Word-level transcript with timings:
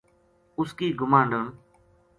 اس 0.59 0.69
کی 0.77 0.87
گماہنڈن“ 0.99 1.45